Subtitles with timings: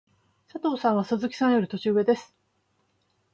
[0.47, 2.33] 佐藤さんは鈴木さんより年上です。